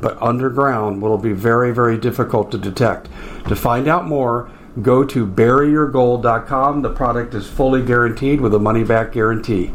[0.00, 3.08] but underground will be very, very difficult to detect.
[3.48, 4.50] To find out more,
[4.82, 6.82] go to buryyourgold.com.
[6.82, 9.72] The product is fully guaranteed with a money back guarantee.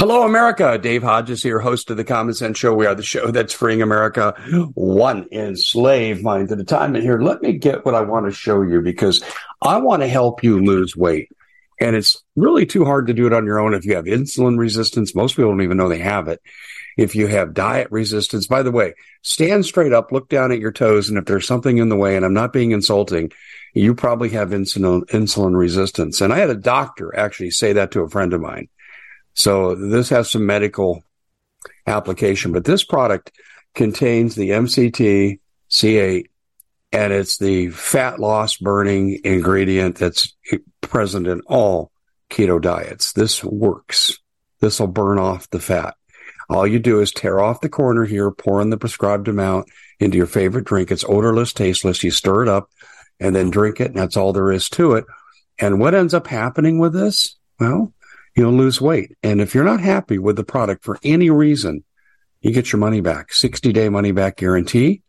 [0.00, 0.78] Hello, America.
[0.78, 2.74] Dave Hodges here, host of the Common Sense Show.
[2.74, 4.34] We are the show that's freeing America
[4.74, 6.94] one enslaved mind at a time.
[6.94, 9.22] And here, let me get what I want to show you because
[9.60, 11.30] I want to help you lose weight.
[11.80, 14.58] And it's really too hard to do it on your own if you have insulin
[14.58, 15.14] resistance.
[15.14, 16.40] Most people don't even know they have it.
[16.98, 20.72] If you have diet resistance, by the way, stand straight up, look down at your
[20.72, 21.08] toes.
[21.08, 23.32] And if there's something in the way, and I'm not being insulting,
[23.72, 26.20] you probably have insulin, insulin resistance.
[26.20, 28.68] And I had a doctor actually say that to a friend of mine.
[29.32, 31.02] So this has some medical
[31.86, 33.32] application, but this product
[33.74, 36.26] contains the MCT C8
[36.92, 40.34] and it's the fat loss burning ingredient that's
[40.80, 41.92] present in all
[42.30, 43.12] keto diets.
[43.12, 44.18] This works.
[44.60, 45.96] This will burn off the fat.
[46.48, 49.68] All you do is tear off the corner here, pour in the prescribed amount
[50.00, 50.90] into your favorite drink.
[50.90, 52.02] It's odorless, tasteless.
[52.02, 52.70] You stir it up
[53.20, 53.92] and then drink it.
[53.92, 55.04] And that's all there is to it.
[55.60, 57.36] And what ends up happening with this?
[57.60, 57.92] Well,
[58.34, 59.16] you'll lose weight.
[59.22, 61.84] And if you're not happy with the product for any reason,
[62.40, 63.32] you get your money back.
[63.32, 65.02] 60 day money back guarantee.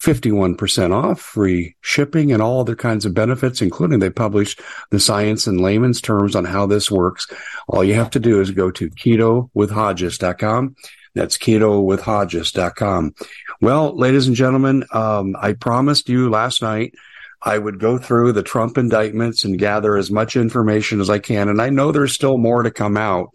[0.00, 4.56] 51% off, free shipping, and all other kinds of benefits, including they publish
[4.90, 7.26] the science in layman's terms on how this works.
[7.68, 10.76] All you have to do is go to ketowithhodges.com.
[11.14, 13.14] That's ketowithhodges.com.
[13.60, 16.94] Well, ladies and gentlemen, um, I promised you last night
[17.42, 21.48] I would go through the Trump indictments and gather as much information as I can.
[21.48, 23.30] And I know there's still more to come out.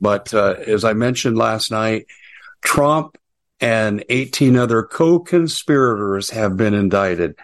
[0.00, 2.06] But uh, as I mentioned last night,
[2.62, 3.16] Trump
[3.64, 7.34] and 18 other co-conspirators have been indicted.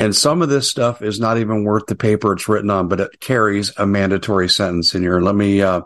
[0.00, 2.98] And some of this stuff is not even worth the paper it's written on, but
[2.98, 5.20] it carries a mandatory sentence in here.
[5.20, 5.82] Let me uh,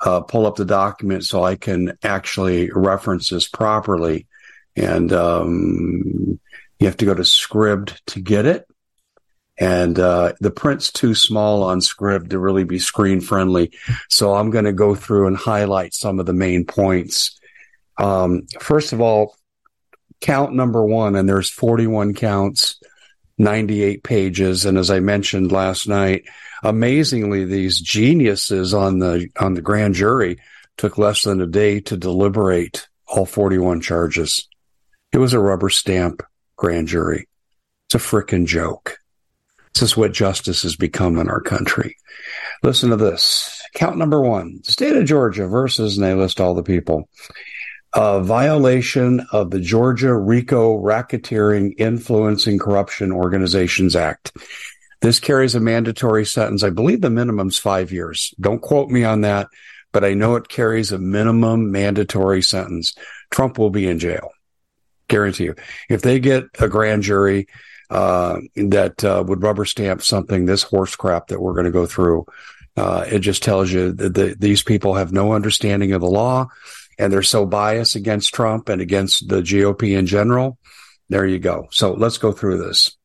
[0.00, 4.26] uh, pull up the document so I can actually reference this properly.
[4.74, 6.40] And um,
[6.78, 8.66] you have to go to Scribd to get it.
[9.58, 13.72] And uh, the print's too small on Scribd to really be screen friendly.
[14.08, 17.37] So I'm going to go through and highlight some of the main points
[17.98, 19.36] um, first of all,
[20.20, 22.80] count number one, and there's 41 counts,
[23.38, 24.64] 98 pages.
[24.64, 26.24] And as I mentioned last night,
[26.62, 30.38] amazingly, these geniuses on the, on the grand jury
[30.76, 34.48] took less than a day to deliberate all 41 charges.
[35.12, 36.22] It was a rubber stamp
[36.56, 37.28] grand jury.
[37.86, 38.98] It's a frickin' joke.
[39.74, 41.96] This is what justice has become in our country.
[42.62, 43.62] Listen to this.
[43.74, 47.08] Count number one, state of Georgia versus, and they list all the people
[47.94, 54.32] a violation of the Georgia RICO Racketeering Influencing Corruption Organizations Act.
[55.00, 56.62] This carries a mandatory sentence.
[56.62, 58.34] I believe the minimum's five years.
[58.40, 59.48] Don't quote me on that,
[59.92, 62.94] but I know it carries a minimum mandatory sentence.
[63.30, 64.30] Trump will be in jail.
[65.08, 65.54] Guarantee you.
[65.88, 67.46] If they get a grand jury
[67.90, 71.86] uh, that uh, would rubber stamp something, this horse crap that we're going to go
[71.86, 72.26] through,
[72.76, 76.48] uh, it just tells you that the, these people have no understanding of the law
[76.98, 80.58] and they're so biased against Trump and against the GOP in general.
[81.08, 81.68] There you go.
[81.70, 82.96] So let's go through this.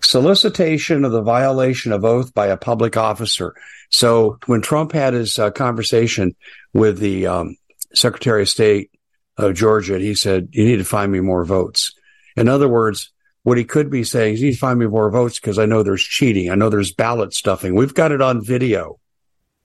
[0.00, 3.54] Solicitation of the violation of oath by a public officer.
[3.90, 6.36] So when Trump had his uh, conversation
[6.72, 7.56] with the um,
[7.94, 8.90] Secretary of State
[9.36, 11.92] of Georgia, he said, You need to find me more votes.
[12.36, 13.10] In other words,
[13.42, 15.66] what he could be saying is, You need to find me more votes because I
[15.66, 16.50] know there's cheating.
[16.50, 17.74] I know there's ballot stuffing.
[17.74, 19.00] We've got it on video.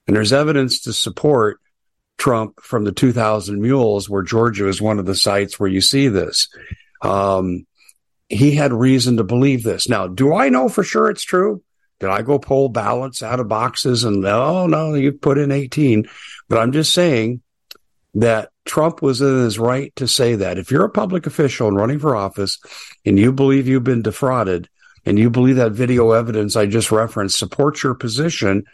[0.08, 1.60] And there's evidence to support
[2.22, 6.08] Trump from the 2000 Mules, where Georgia is one of the sites where you see
[6.08, 6.50] this.
[7.02, 7.66] Um,
[8.30, 9.90] he had reason to believe this.
[9.90, 11.64] Now, do I know for sure it's true?
[12.00, 16.08] Did I go pull ballots out of boxes and oh no, you put in 18?
[16.48, 17.42] But I'm just saying
[18.14, 20.60] that Trump was in his right to say that.
[20.60, 22.60] If you're a public official and running for office
[23.04, 24.70] and you believe you've been defrauded,
[25.08, 28.66] and you believe that video evidence I just referenced supports your position,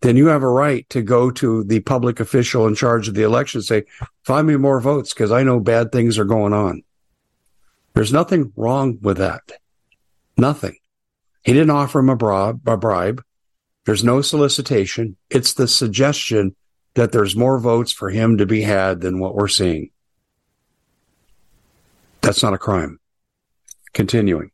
[0.00, 3.22] then you have a right to go to the public official in charge of the
[3.22, 3.84] election and say,
[4.22, 6.82] find me more votes because I know bad things are going on.
[7.94, 9.42] There's nothing wrong with that.
[10.36, 10.76] Nothing.
[11.44, 13.22] He didn't offer him a bribe, a bribe.
[13.86, 15.16] There's no solicitation.
[15.30, 16.54] It's the suggestion
[16.94, 19.90] that there's more votes for him to be had than what we're seeing.
[22.20, 22.98] That's not a crime.
[23.92, 24.50] Continuing.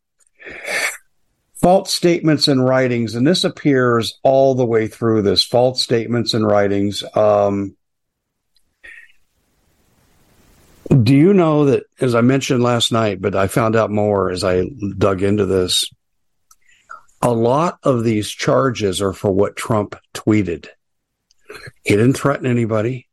[1.62, 5.44] False statements and writings, and this appears all the way through this.
[5.44, 7.04] False statements and writings.
[7.14, 7.76] Um,
[11.02, 14.42] do you know that, as I mentioned last night, but I found out more as
[14.42, 14.64] I
[14.98, 15.86] dug into this,
[17.22, 20.66] a lot of these charges are for what Trump tweeted.
[21.84, 23.08] He didn't threaten anybody.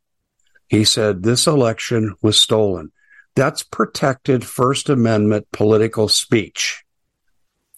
[0.67, 2.91] He said this election was stolen.
[3.35, 6.83] That's protected First Amendment political speech.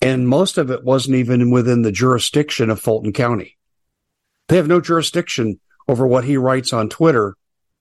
[0.01, 3.57] And most of it wasn't even within the jurisdiction of Fulton County.
[4.47, 7.35] They have no jurisdiction over what he writes on Twitter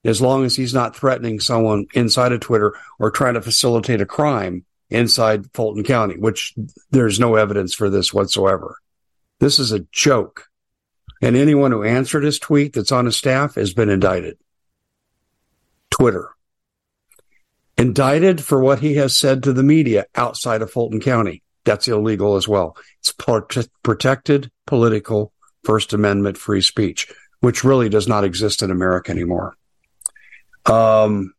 [0.05, 4.07] as long as he's not threatening someone inside of Twitter or trying to facilitate a
[4.07, 6.55] crime inside Fulton County, which
[6.91, 8.77] there's no evidence for this whatsoever.
[9.39, 10.49] This is a joke.
[11.23, 14.39] And anyone who answered his tweet that's on his staff has been indicted.
[15.91, 16.31] Twitter.
[17.77, 21.43] Indicted for what he has said to the media outside of Fulton County.
[21.65, 22.77] That's illegal as well.
[23.01, 23.13] It's
[23.83, 25.33] protected political
[25.65, 29.57] First Amendment free speech, which really does not exist in America anymore.
[30.67, 31.35] Um,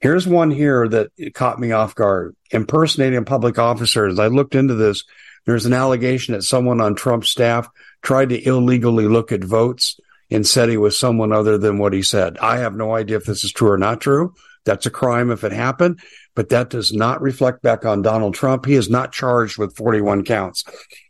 [0.00, 2.36] here's one here that caught me off guard.
[2.50, 4.18] Impersonating public officers.
[4.18, 5.04] I looked into this.
[5.46, 7.68] There's an allegation that someone on Trump's staff
[8.02, 9.98] tried to illegally look at votes
[10.30, 12.36] and said he was someone other than what he said.
[12.38, 14.34] I have no idea if this is true or not true.
[14.66, 16.00] That's a crime if it happened,
[16.34, 18.66] but that does not reflect back on Donald Trump.
[18.66, 20.64] He is not charged with 41 counts.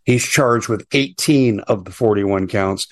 [0.04, 2.86] He's charged with 18 of the 41 counts.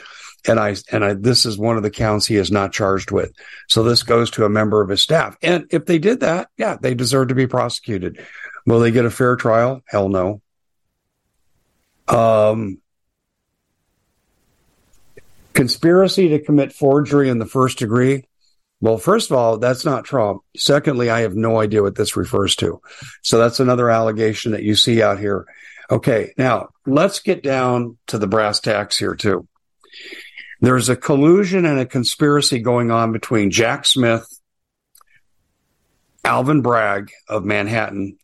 [0.46, 3.32] And I, and I, this is one of the counts he is not charged with.
[3.68, 5.36] So this goes to a member of his staff.
[5.42, 8.18] And if they did that, yeah, they deserve to be prosecuted.
[8.66, 9.82] Will they get a fair trial?
[9.86, 10.40] Hell no.
[12.08, 12.78] Um,
[15.52, 18.24] conspiracy to commit forgery in the first degree.
[18.80, 20.42] Well, first of all, that's not Trump.
[20.56, 22.80] Secondly, I have no idea what this refers to.
[23.22, 25.46] So that's another allegation that you see out here.
[25.90, 26.32] Okay.
[26.36, 29.48] Now let's get down to the brass tacks here too.
[30.60, 34.26] There's a collusion and a conspiracy going on between Jack Smith,
[36.24, 38.18] Alvin Bragg of Manhattan,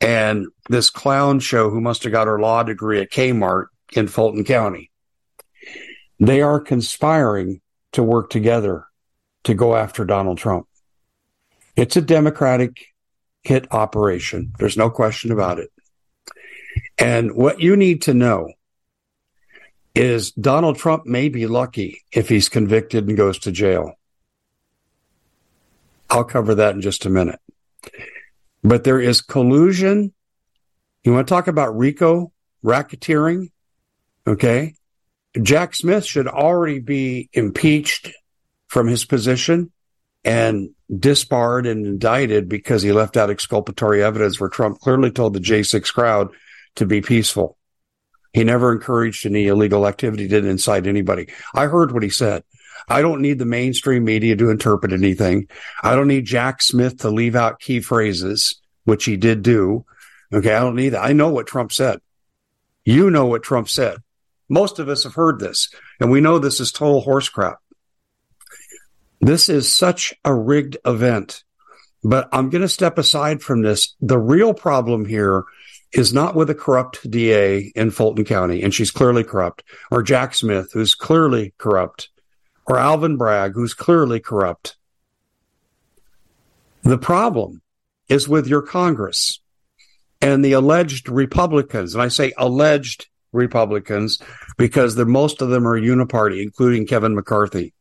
[0.00, 4.44] and this clown show who must have got her law degree at Kmart in Fulton
[4.44, 4.90] County.
[6.20, 7.60] They are conspiring
[7.92, 8.87] to work together
[9.44, 10.66] to go after Donald Trump.
[11.76, 12.86] It's a Democratic
[13.42, 14.52] hit operation.
[14.58, 15.70] There's no question about it.
[16.98, 18.52] And what you need to know
[19.94, 23.94] is Donald Trump may be lucky if he's convicted and goes to jail.
[26.10, 27.40] I'll cover that in just a minute.
[28.62, 30.12] But there is collusion.
[31.04, 32.32] You want to talk about RICO
[32.64, 33.50] racketeering?
[34.26, 34.74] Okay.
[35.40, 38.10] Jack Smith should already be impeached
[38.68, 39.72] from his position
[40.24, 45.40] and disbarred and indicted because he left out exculpatory evidence where Trump clearly told the
[45.40, 46.30] J6 crowd
[46.76, 47.56] to be peaceful.
[48.32, 51.28] He never encouraged any illegal activity, didn't incite anybody.
[51.54, 52.44] I heard what he said.
[52.88, 55.48] I don't need the mainstream media to interpret anything.
[55.82, 59.84] I don't need Jack Smith to leave out key phrases, which he did do.
[60.32, 60.54] Okay.
[60.54, 61.04] I don't need that.
[61.04, 62.00] I know what Trump said.
[62.84, 63.98] You know what Trump said.
[64.48, 65.68] Most of us have heard this
[66.00, 67.58] and we know this is total horse crap.
[69.20, 71.42] This is such a rigged event,
[72.04, 73.96] but I'm going to step aside from this.
[74.00, 75.44] The real problem here
[75.92, 80.34] is not with a corrupt DA in Fulton County, and she's clearly corrupt, or Jack
[80.34, 82.10] Smith, who's clearly corrupt,
[82.66, 84.76] or Alvin Bragg, who's clearly corrupt.
[86.82, 87.62] The problem
[88.08, 89.40] is with your Congress
[90.20, 91.94] and the alleged Republicans.
[91.94, 94.20] And I say alleged Republicans
[94.56, 97.74] because most of them are uniparty, including Kevin McCarthy.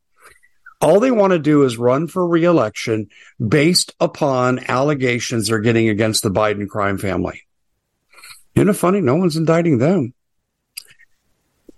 [0.79, 3.10] All they want to do is run for reelection
[3.46, 7.43] based upon allegations they're getting against the Biden crime family.
[8.55, 9.01] Isn't it funny?
[9.01, 10.13] No one's indicting them.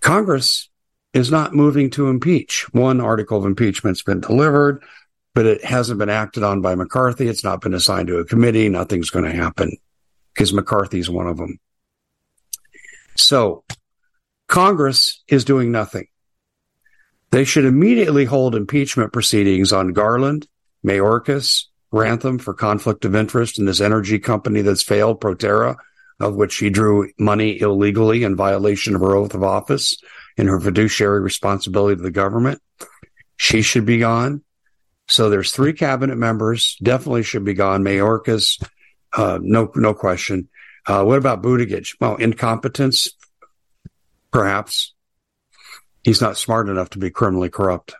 [0.01, 0.69] Congress
[1.13, 2.71] is not moving to impeach.
[2.73, 4.83] One article of impeachment's been delivered,
[5.33, 7.27] but it hasn't been acted on by McCarthy.
[7.27, 8.69] It's not been assigned to a committee.
[8.69, 9.77] Nothing's going to happen
[10.33, 11.59] because McCarthy's one of them.
[13.15, 13.63] So
[14.47, 16.07] Congress is doing nothing.
[17.31, 20.47] They should immediately hold impeachment proceedings on Garland,
[20.85, 25.75] Mayorkas, Granholm for conflict of interest in this energy company that's failed, Proterra,
[26.19, 29.97] of which she drew money illegally in violation of her oath of office
[30.37, 32.61] and her fiduciary responsibility to the government.
[33.37, 34.43] She should be gone.
[35.07, 37.83] So there's three cabinet members definitely should be gone.
[37.83, 38.63] Mayorkas,
[39.13, 40.49] uh, no, no question.
[40.85, 41.95] Uh, what about Buttigieg?
[41.99, 43.09] Well, incompetence,
[44.31, 44.93] perhaps.
[46.03, 47.93] He's not smart enough to be criminally corrupt,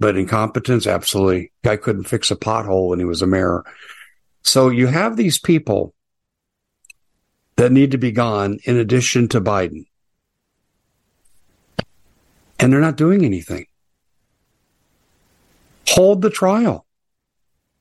[0.00, 1.52] but incompetence, absolutely.
[1.64, 3.64] Guy couldn't fix a pothole when he was a mayor.
[4.42, 5.94] So you have these people
[7.56, 9.86] that need to be gone in addition to Biden.
[12.58, 13.66] And they're not doing anything.
[15.90, 16.86] Hold the trial.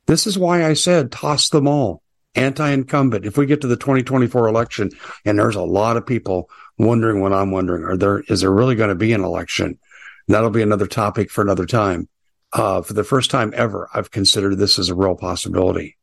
[0.06, 2.02] This is why I said toss them all.
[2.36, 3.26] Anti incumbent.
[3.26, 4.92] If we get to the 2024 election
[5.24, 8.76] and there's a lot of people wondering what I'm wondering, are there, is there really
[8.76, 9.80] going to be an election?
[10.28, 12.10] That'll be another topic for another time.
[12.52, 15.98] Uh, for the first time ever, I've considered this as a real possibility.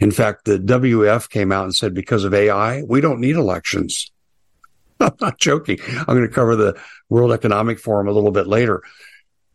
[0.00, 4.10] In fact, the WEF came out and said because of AI, we don't need elections.
[5.00, 5.78] I'm not joking.
[5.88, 8.82] I'm going to cover the World Economic Forum a little bit later.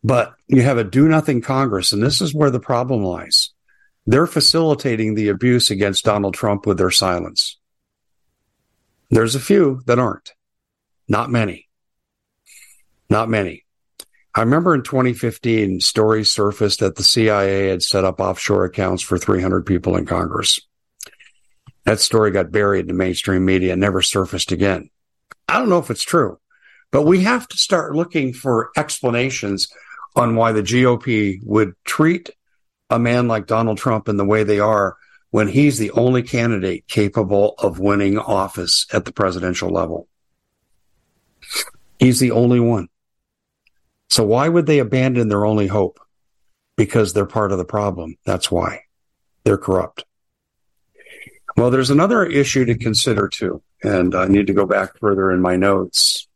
[0.04, 3.50] But you have a do nothing Congress, and this is where the problem lies.
[4.06, 7.58] They're facilitating the abuse against Donald Trump with their silence.
[9.10, 10.32] There's a few that aren't.
[11.08, 11.68] Not many.
[13.08, 13.64] Not many.
[14.34, 19.18] I remember in 2015, stories surfaced that the CIA had set up offshore accounts for
[19.18, 20.60] 300 people in Congress.
[21.84, 24.90] That story got buried in the mainstream media and never surfaced again.
[25.48, 26.38] I don't know if it's true,
[26.92, 29.68] but we have to start looking for explanations
[30.14, 32.30] on why the GOP would treat
[32.90, 34.96] a man like Donald Trump in the way they are
[35.30, 40.08] when he's the only candidate capable of winning office at the presidential level.
[41.98, 42.88] He's the only one.
[44.08, 46.00] So why would they abandon their only hope?
[46.76, 48.16] Because they're part of the problem.
[48.24, 48.82] That's why
[49.44, 50.04] they're corrupt.
[51.56, 55.40] Well, there's another issue to consider too, and I need to go back further in
[55.40, 56.28] my notes.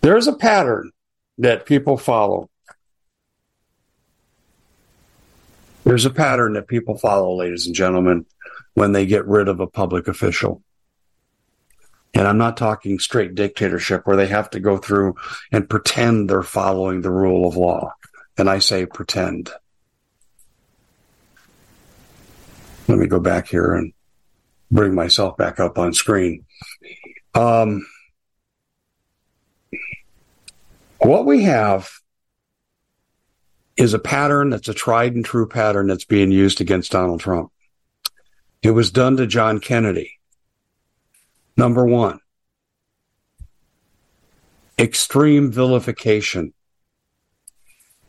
[0.00, 0.90] There's a pattern
[1.38, 2.48] that people follow.
[5.84, 8.24] There's a pattern that people follow, ladies and gentlemen,
[8.72, 10.62] when they get rid of a public official.
[12.14, 15.16] And I'm not talking straight dictatorship where they have to go through
[15.50, 17.92] and pretend they're following the rule of law.
[18.38, 19.50] And I say pretend.
[22.86, 23.92] Let me go back here and
[24.70, 26.44] bring myself back up on screen.
[27.34, 27.84] Um,
[30.98, 31.90] what we have
[33.76, 37.50] is a pattern that's a tried and true pattern that's being used against Donald Trump.
[38.62, 40.18] It was done to John Kennedy.
[41.56, 42.20] Number one,
[44.78, 46.52] extreme vilification.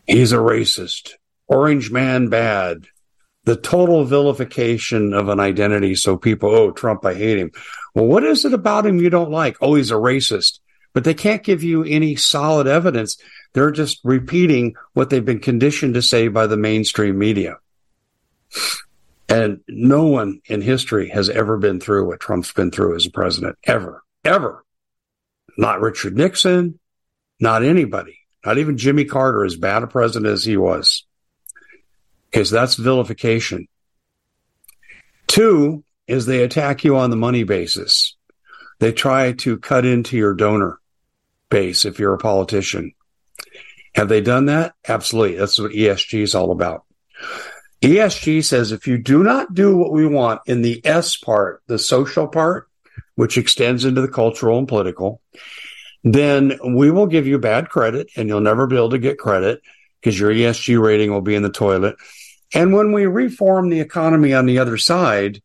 [0.07, 1.13] He's a racist.
[1.47, 2.85] Orange man bad.
[3.43, 5.95] The total vilification of an identity.
[5.95, 7.51] So people, oh, Trump, I hate him.
[7.93, 9.57] Well, what is it about him you don't like?
[9.61, 10.59] Oh, he's a racist.
[10.93, 13.17] But they can't give you any solid evidence.
[13.53, 17.57] They're just repeating what they've been conditioned to say by the mainstream media.
[19.27, 23.11] And no one in history has ever been through what Trump's been through as a
[23.11, 24.63] president, ever, ever.
[25.57, 26.79] Not Richard Nixon,
[27.39, 31.05] not anybody, not even Jimmy Carter, as bad a president as he was.
[32.29, 33.67] Because that's vilification.
[35.27, 38.15] Two is they attack you on the money basis.
[38.79, 40.79] They try to cut into your donor
[41.49, 42.93] base if you're a politician.
[43.95, 44.75] Have they done that?
[44.87, 45.37] Absolutely.
[45.37, 46.83] That's what ESG is all about.
[47.85, 51.77] ESG says if you do not do what we want in the S part, the
[51.77, 52.67] social part,
[53.15, 55.21] which extends into the cultural and political,
[56.03, 59.61] then we will give you bad credit and you'll never be able to get credit
[59.99, 61.95] because your ESG rating will be in the toilet.
[62.53, 65.41] And when we reform the economy on the other side,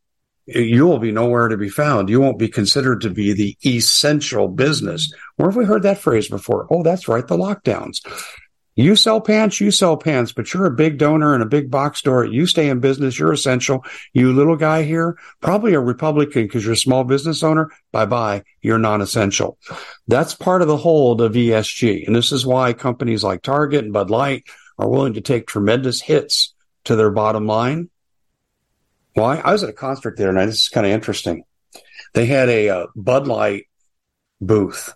[0.47, 2.09] you will be nowhere to be found.
[2.09, 5.13] You won't be considered to be the essential business.
[5.37, 6.67] Where have we heard that phrase before?
[6.71, 8.01] Oh, that's right, the lockdowns.
[8.77, 11.99] You sell pants, you sell pants, but you're a big donor in a big box
[11.99, 12.25] store.
[12.25, 13.19] You stay in business.
[13.19, 13.85] You're essential.
[14.12, 17.71] You little guy here, probably a Republican because you're a small business owner.
[17.93, 18.45] Bye bye.
[18.62, 19.59] You're non-essential.
[20.07, 22.07] That's part of the hold of ESG.
[22.07, 24.45] And this is why companies like Target and Bud Light
[24.79, 27.91] are willing to take tremendous hits to their bottom line.
[29.15, 29.39] Why?
[29.39, 30.47] I was at a concert the other night.
[30.47, 31.45] This is kind of interesting.
[32.15, 33.67] They had a uh, Bud Light
[34.41, 34.95] booth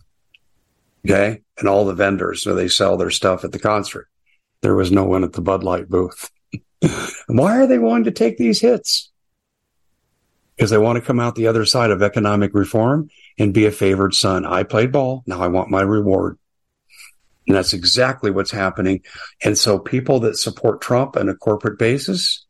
[1.05, 1.43] Okay.
[1.59, 4.09] And all the vendors, so they sell their stuff at the concert.
[4.63, 6.31] There was no one at the Bud Light booth.
[7.27, 9.11] Why are they willing to take these hits?
[10.57, 13.71] Because they want to come out the other side of economic reform and be a
[13.71, 14.47] favored son.
[14.47, 15.23] I played ball.
[15.27, 16.39] Now I want my reward.
[17.47, 19.03] And that's exactly what's happening.
[19.43, 22.47] And so people that support Trump on a corporate basis,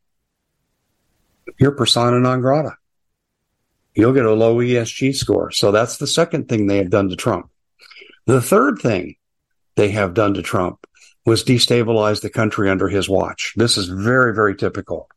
[1.59, 2.77] you're persona non grata.
[3.93, 5.51] you'll get a low ESG score.
[5.51, 7.49] So that's the second thing they have done to Trump.
[8.25, 9.15] The third thing
[9.75, 10.85] they have done to Trump
[11.25, 13.53] was destabilize the country under his watch.
[13.55, 15.09] This is very, very typical.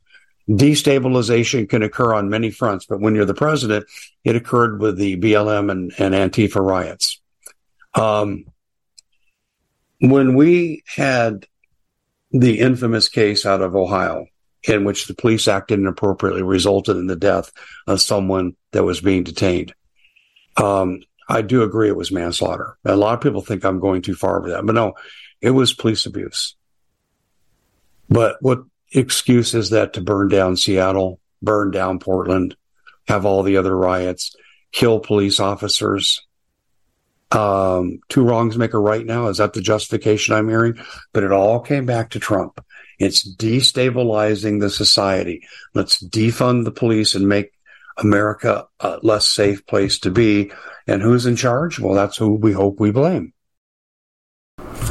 [0.48, 3.84] Destabilization can occur on many fronts, but when you're the president,
[4.24, 7.20] it occurred with the BLM and, and Antifa riots.
[7.94, 8.46] Um,
[10.00, 11.46] when we had
[12.30, 14.26] the infamous case out of Ohio,
[14.66, 17.52] in which the police acted inappropriately, resulted in the death
[17.86, 19.74] of someone that was being detained.
[20.56, 22.78] Um, I do agree it was manslaughter.
[22.84, 24.94] A lot of people think I'm going too far with that, but no,
[25.40, 26.56] it was police abuse.
[28.08, 32.56] But what excuse is that to burn down Seattle, burn down Portland,
[33.06, 34.34] have all the other riots,
[34.72, 36.24] kill police officers?
[37.30, 39.28] Um, two wrongs make a right now.
[39.28, 40.82] Is that the justification I'm hearing?
[41.12, 42.64] But it all came back to Trump.
[42.98, 45.46] It's destabilizing the society.
[45.74, 47.52] Let's defund the police and make
[47.98, 50.52] America a less safe place to be.
[50.86, 51.78] And who's in charge?
[51.78, 53.32] Well, that's who we hope we blame.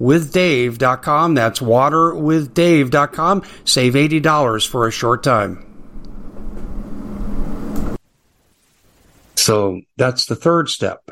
[0.00, 1.34] waterwithdave.com.
[1.34, 3.42] That's waterwithdave.com.
[3.64, 5.66] Save $80 for a short time.
[9.36, 11.10] So that's the third step.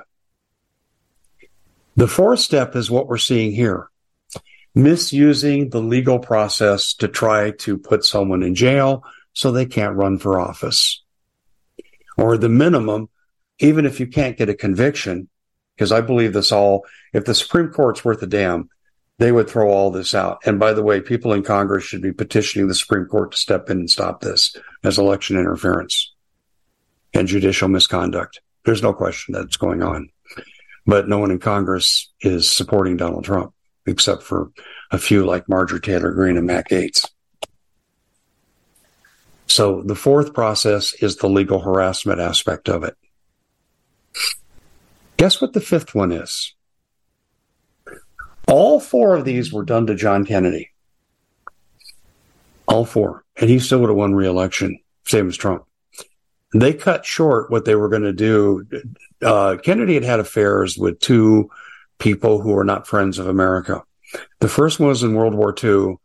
[1.97, 3.91] The fourth step is what we're seeing here
[4.75, 10.19] misusing the legal process to try to put someone in jail so they can't run
[10.19, 11.03] for office.
[12.17, 13.09] Or the minimum,
[13.59, 15.29] even if you can't get a conviction,
[15.81, 18.69] because I believe this all, if the Supreme Court's worth a damn,
[19.17, 20.41] they would throw all this out.
[20.45, 23.71] And by the way, people in Congress should be petitioning the Supreme Court to step
[23.71, 26.13] in and stop this as election interference
[27.15, 28.43] and judicial misconduct.
[28.67, 30.11] There's no question that's going on.
[30.85, 33.55] But no one in Congress is supporting Donald Trump,
[33.87, 34.51] except for
[34.91, 37.09] a few like Marjorie Taylor Greene and Matt Gaetz.
[39.47, 42.99] So the fourth process is the legal harassment aspect of it.
[45.21, 46.55] Guess what the fifth one is?
[48.49, 50.71] All four of these were done to John Kennedy.
[52.67, 53.23] All four.
[53.37, 55.67] And he still would have won re-election, same as Trump.
[56.55, 58.67] They cut short what they were going to do.
[59.21, 61.51] Uh, Kennedy had had affairs with two
[61.99, 63.85] people who were not friends of America.
[64.39, 65.97] The first one was in World War II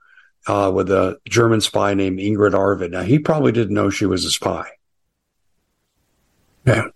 [0.46, 2.92] uh, with a German spy named Ingrid Arvad.
[2.92, 4.72] Now, he probably didn't know she was a spy.
[6.66, 6.88] Yeah.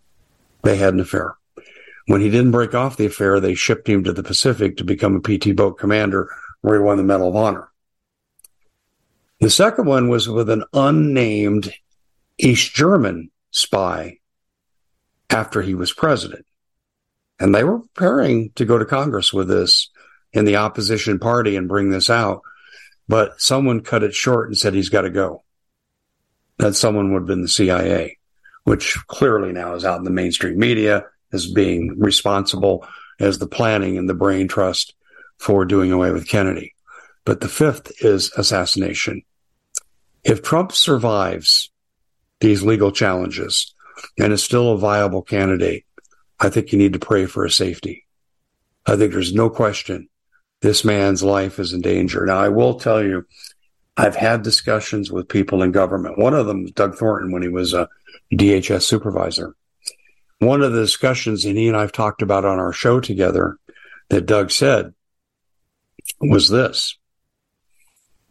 [0.63, 1.38] They had an affair.
[2.09, 5.15] When he didn't break off the affair, they shipped him to the Pacific to become
[5.15, 6.27] a PT boat commander,
[6.61, 7.69] where he won the Medal of Honor.
[9.39, 11.71] The second one was with an unnamed
[12.39, 14.17] East German spy
[15.29, 16.47] after he was president.
[17.39, 19.91] And they were preparing to go to Congress with this
[20.33, 22.41] in the opposition party and bring this out.
[23.07, 25.43] But someone cut it short and said he's got to go.
[26.57, 28.17] That someone would have been the CIA,
[28.63, 32.87] which clearly now is out in the mainstream media as being responsible
[33.19, 34.93] as the planning and the brain trust
[35.37, 36.73] for doing away with Kennedy.
[37.25, 39.23] But the fifth is assassination.
[40.23, 41.69] If Trump survives
[42.39, 43.73] these legal challenges
[44.17, 45.85] and is still a viable candidate,
[46.39, 48.05] I think you need to pray for his safety.
[48.85, 50.09] I think there's no question
[50.61, 52.25] this man's life is in danger.
[52.25, 53.25] Now, I will tell you,
[53.95, 56.17] I've had discussions with people in government.
[56.17, 57.89] One of them, Doug Thornton, when he was a
[58.33, 59.55] DHS supervisor.
[60.39, 63.57] One of the discussions, that he and I've talked about on our show together,
[64.09, 64.93] that Doug said
[66.21, 66.97] was this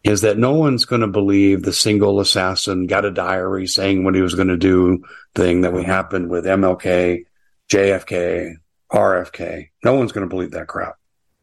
[0.03, 4.15] is that no one's going to believe the single assassin got a diary saying what
[4.15, 5.03] he was going to do
[5.35, 7.25] thing that we happened with MLK,
[7.69, 8.53] JFK,
[8.91, 9.69] RFK.
[9.83, 10.95] No one's going to believe that crap.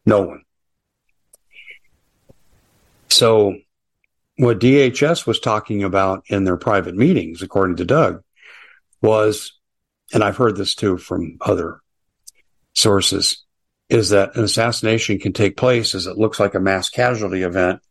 [0.05, 0.43] No one.
[3.09, 3.57] So
[4.37, 8.23] what DHS was talking about in their private meetings, according to Doug,
[9.01, 9.56] was,
[10.13, 11.81] and I've heard this too from other
[12.73, 13.43] sources,
[13.89, 17.81] is that an assassination can take place as it looks like a mass casualty event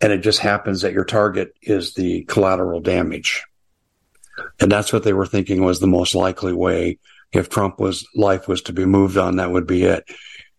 [0.00, 3.44] and it just happens that your target is the collateral damage.
[4.60, 6.98] And that's what they were thinking was the most likely way.
[7.32, 10.08] If Trump was life was to be moved on, that would be it.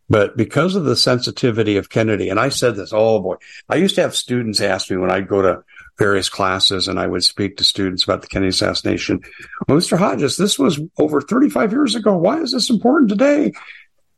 [0.09, 3.35] But because of the sensitivity of Kennedy, and I said this, oh boy,
[3.69, 5.63] I used to have students ask me when I'd go to
[5.99, 9.19] various classes and I would speak to students about the Kennedy assassination.
[9.67, 9.97] Well, Mr.
[9.97, 12.17] Hodges, this was over 35 years ago.
[12.17, 13.51] Why is this important today?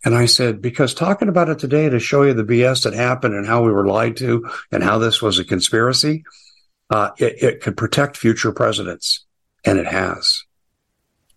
[0.06, 3.34] And I said, because talking about it today to show you the BS that happened
[3.34, 6.24] and how we were lied to and how this was a conspiracy,
[6.90, 9.26] uh, it, it could protect future presidents.
[9.64, 10.44] And it has.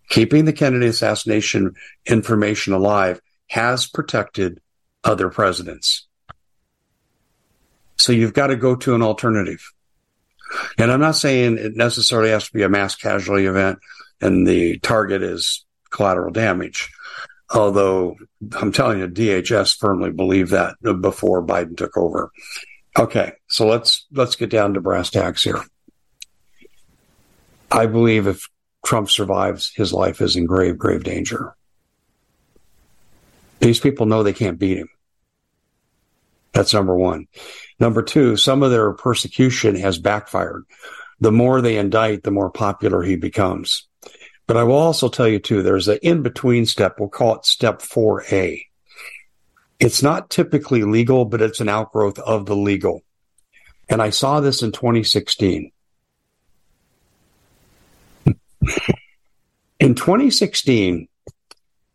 [0.09, 4.59] Keeping the Kennedy assassination information alive has protected
[5.03, 6.07] other presidents.
[7.97, 9.71] So you've got to go to an alternative.
[10.77, 13.79] And I'm not saying it necessarily has to be a mass casualty event
[14.21, 16.91] and the target is collateral damage.
[17.53, 18.15] Although
[18.59, 22.31] I'm telling you, DHS firmly believed that before Biden took over.
[22.97, 25.61] Okay, so let's let's get down to brass tacks here.
[27.71, 28.49] I believe if
[28.85, 31.55] Trump survives, his life is in grave, grave danger.
[33.59, 34.89] These people know they can't beat him.
[36.53, 37.27] That's number one.
[37.79, 40.65] Number two, some of their persecution has backfired.
[41.19, 43.87] The more they indict, the more popular he becomes.
[44.47, 46.99] But I will also tell you too, there's an in between step.
[46.99, 48.63] We'll call it step 4A.
[49.79, 53.03] It's not typically legal, but it's an outgrowth of the legal.
[53.89, 55.71] And I saw this in 2016.
[59.79, 61.07] in 2016,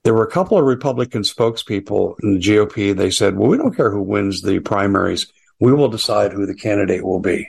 [0.03, 2.97] there were a couple of Republican spokespeople in the GOP.
[2.97, 5.27] They said, well, we don't care who wins the primaries.
[5.61, 7.49] We will decide who the candidate will be.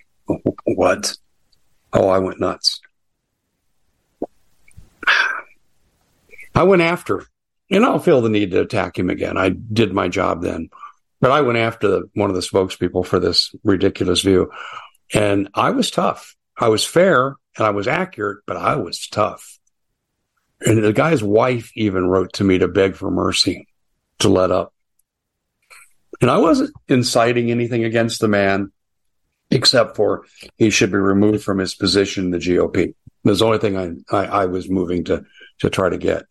[0.65, 1.17] what?
[1.93, 2.80] Oh, I went nuts.
[6.54, 7.26] I went after,
[7.69, 9.38] and I don't feel the need to attack him again.
[9.38, 10.69] I did my job then,
[11.21, 14.52] but I went after one of the spokespeople for this ridiculous view,
[15.13, 16.36] and I was tough.
[16.58, 19.58] I was fair and I was accurate, but I was tough.
[20.62, 23.67] And the guy's wife even wrote to me to beg for mercy
[24.19, 24.70] to let up.
[26.21, 28.71] And I wasn't inciting anything against the man,
[29.49, 30.25] except for
[30.57, 32.93] he should be removed from his position in the GOP.
[33.23, 35.25] That's the only thing I, I, I was moving to
[35.60, 36.25] to try to get.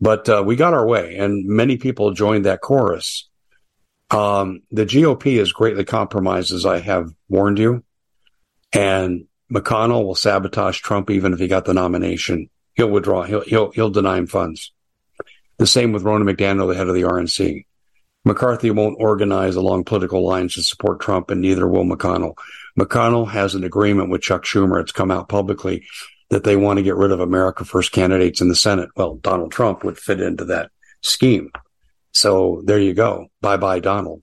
[0.00, 3.28] But uh, we got our way, and many people joined that chorus.
[4.10, 7.84] Um, the GOP is greatly compromised, as I have warned you,
[8.72, 12.48] and McConnell will sabotage Trump even if he got the nomination.
[12.74, 13.24] He'll withdraw.
[13.24, 14.72] He'll he'll he'll deny him funds.
[15.58, 17.66] The same with Ronna McDaniel, the head of the RNC.
[18.24, 22.34] McCarthy won't organize along political lines to support Trump, and neither will McConnell.
[22.78, 24.80] McConnell has an agreement with Chuck Schumer.
[24.80, 25.86] It's come out publicly
[26.30, 28.90] that they want to get rid of America First candidates in the Senate.
[28.96, 30.70] Well, Donald Trump would fit into that
[31.02, 31.50] scheme.
[32.12, 33.28] So there you go.
[33.40, 34.22] Bye bye, Donald.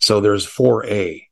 [0.00, 1.22] So there's 4A.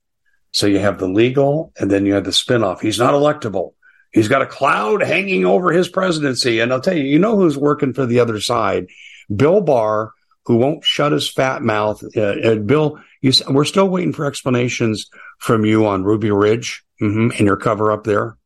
[0.52, 2.80] So you have the legal and then you have the spinoff.
[2.80, 3.72] He's not electable.
[4.12, 6.60] He's got a cloud hanging over his presidency.
[6.60, 8.86] And I'll tell you, you know who's working for the other side?
[9.34, 10.12] Bill Barr,
[10.48, 12.02] who won't shut his fat mouth.
[12.16, 17.40] Uh, Bill, you, we're still waiting for explanations from you on Ruby Ridge mm-hmm, and
[17.40, 18.38] your cover up there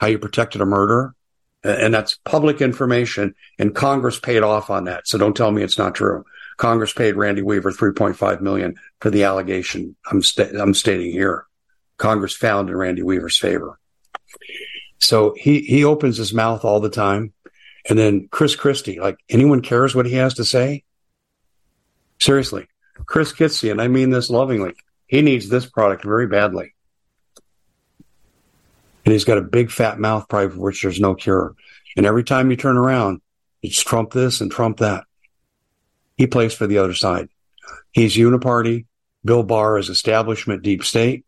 [0.00, 1.14] how you protected a murderer.
[1.62, 3.34] and that's public information.
[3.58, 5.06] And Congress paid off on that.
[5.06, 6.24] So don't tell me it's not true.
[6.56, 11.46] Congress paid Randy Weaver 3.5 million for the allegation I'm, sta- I'm stating here.
[11.98, 13.78] Congress found in Randy Weaver's favor.
[14.98, 17.32] So he, he opens his mouth all the time.
[17.88, 20.84] And then Chris Christie, like anyone cares what he has to say?
[22.20, 22.68] Seriously,
[23.06, 24.74] Chris Christie, and I mean this lovingly,
[25.06, 26.74] he needs this product very badly.
[29.04, 31.54] And he's got a big fat mouth, probably for which there's no cure.
[31.96, 33.20] And every time you turn around,
[33.62, 35.04] it's Trump this and Trump that.
[36.16, 37.28] He plays for the other side.
[37.92, 38.86] He's uniparty.
[39.24, 41.24] Bill Barr is establishment deep state.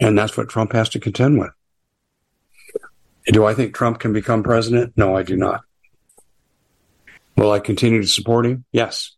[0.00, 1.50] And that's what Trump has to contend with.
[3.26, 4.94] Do I think Trump can become president?
[4.96, 5.62] No, I do not.
[7.36, 8.64] Will I continue to support him?
[8.72, 9.12] Yes.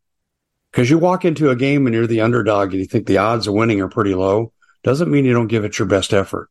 [0.70, 3.46] Because you walk into a game and you're the underdog and you think the odds
[3.46, 6.48] of winning are pretty low, doesn't mean you don't give it your best effort.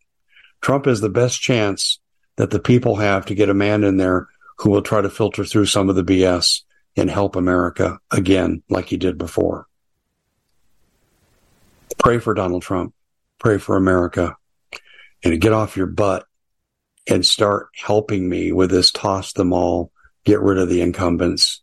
[0.62, 2.00] Trump is the best chance
[2.38, 5.44] that the people have to get a man in there who will try to filter
[5.44, 6.62] through some of the BS
[6.96, 9.68] and help America again, like he did before.
[11.98, 12.94] Pray for Donald Trump.
[13.40, 14.36] Pray for America.
[15.24, 16.26] And get off your butt
[17.10, 19.92] and start helping me with this toss them all,
[20.26, 21.62] get rid of the incumbents.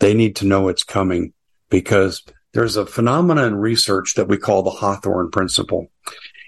[0.00, 1.32] They need to know it's coming
[1.70, 5.90] because there's a phenomenon in research that we call the Hawthorne principle.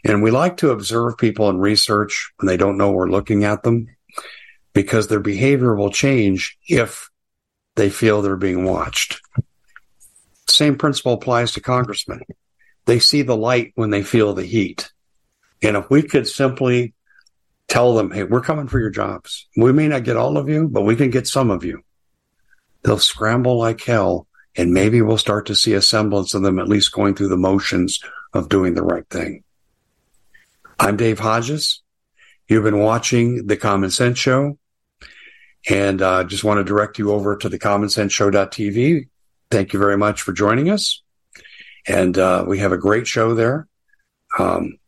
[0.04, 3.62] And we like to observe people in research when they don't know we're looking at
[3.62, 3.88] them
[4.72, 7.10] because their behavior will change if
[7.76, 9.20] they feel they're being watched.
[10.48, 12.22] Same principle applies to congressmen.
[12.86, 14.90] They see the light when they feel the heat.
[15.62, 16.94] And if we could simply
[17.70, 19.46] tell them, hey, we're coming for your jobs.
[19.56, 21.83] We may not get all of you, but we can get some of you.
[22.83, 26.68] They'll scramble like hell, and maybe we'll start to see a semblance of them at
[26.68, 28.00] least going through the motions
[28.35, 29.44] of doing the right thing.
[30.80, 31.80] I'm Dave Hodges.
[32.48, 34.59] You've been watching The Common Sense Show,
[35.68, 39.09] and I uh, just want to direct you over to the commonsenseshow.tv.
[39.52, 41.02] Thank you very much for joining us.
[41.87, 43.68] And uh, we have a great show there.
[44.38, 44.80] Um,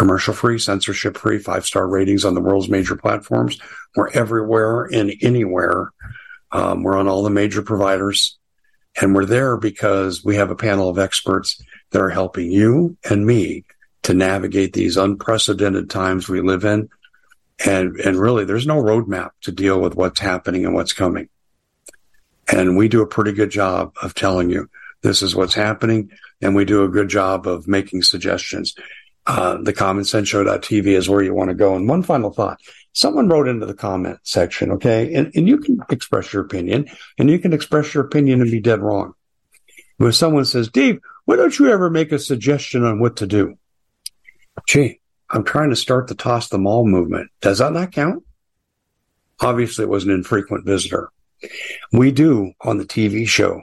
[0.00, 3.58] commercial free, censorship free, five star ratings on the world's major platforms.
[3.94, 5.92] We're everywhere and anywhere.
[6.50, 8.38] Um, we're on all the major providers.
[8.98, 13.26] And we're there because we have a panel of experts that are helping you and
[13.26, 13.66] me
[14.04, 16.88] to navigate these unprecedented times we live in.
[17.66, 21.28] And, and really, there's no roadmap to deal with what's happening and what's coming.
[22.50, 24.70] And we do a pretty good job of telling you
[25.02, 26.10] this is what's happening.
[26.40, 28.74] And we do a good job of making suggestions
[29.26, 31.74] uh, the commonsenseshow.tv is where you want to go.
[31.76, 32.60] And one final thought.
[32.92, 35.14] Someone wrote into the comment section, okay?
[35.14, 36.86] And, and you can express your opinion
[37.18, 39.14] and you can express your opinion and be dead wrong.
[39.98, 43.56] When someone says, Dave, why don't you ever make a suggestion on what to do?
[44.66, 47.30] Gee, I'm trying to start the toss them all movement.
[47.40, 48.24] Does that not count?
[49.40, 51.10] Obviously, it was an infrequent visitor.
[51.92, 53.62] We do on the TV show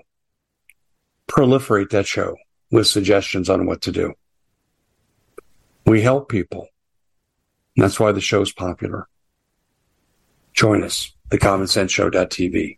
[1.28, 2.36] proliferate that show
[2.72, 4.14] with suggestions on what to do.
[5.88, 6.68] We help people.
[7.78, 9.08] That's why the show's popular.
[10.54, 12.78] Join us, thecommonsenseshow.tv.